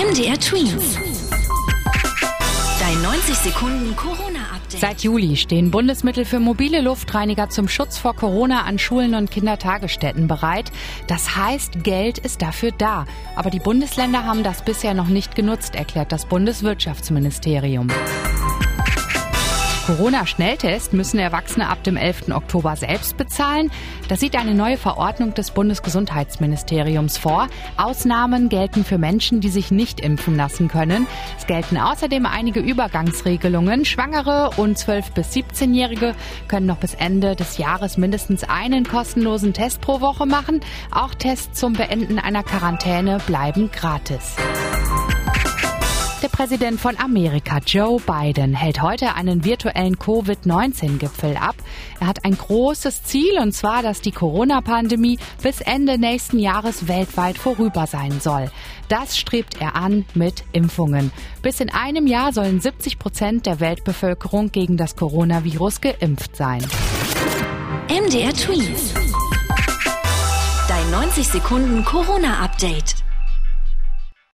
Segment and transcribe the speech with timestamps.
[0.00, 0.96] MDR Twins.
[2.80, 4.80] Dein 90 Sekunden Corona-Update.
[4.80, 10.26] Seit Juli stehen Bundesmittel für mobile Luftreiniger zum Schutz vor Corona an Schulen und Kindertagesstätten
[10.26, 10.72] bereit.
[11.06, 13.04] Das heißt, Geld ist dafür da.
[13.36, 17.88] Aber die Bundesländer haben das bisher noch nicht genutzt, erklärt das Bundeswirtschaftsministerium.
[19.90, 22.28] Corona-Schnelltest müssen Erwachsene ab dem 11.
[22.30, 23.72] Oktober selbst bezahlen.
[24.08, 27.48] Das sieht eine neue Verordnung des Bundesgesundheitsministeriums vor.
[27.76, 31.08] Ausnahmen gelten für Menschen, die sich nicht impfen lassen können.
[31.36, 33.84] Es gelten außerdem einige Übergangsregelungen.
[33.84, 36.14] Schwangere und 12- bis 17-Jährige
[36.46, 40.60] können noch bis Ende des Jahres mindestens einen kostenlosen Test pro Woche machen.
[40.92, 44.36] Auch Tests zum Beenden einer Quarantäne bleiben gratis.
[46.22, 51.54] Der Präsident von Amerika, Joe Biden, hält heute einen virtuellen Covid-19-Gipfel ab.
[51.98, 57.38] Er hat ein großes Ziel, und zwar, dass die Corona-Pandemie bis Ende nächsten Jahres weltweit
[57.38, 58.50] vorüber sein soll.
[58.88, 61.10] Das strebt er an mit Impfungen.
[61.40, 66.62] Bis in einem Jahr sollen 70 Prozent der Weltbevölkerung gegen das Coronavirus geimpft sein.
[67.88, 68.92] MDR Twins.
[70.68, 72.96] Dein 90 Sekunden Corona-Update.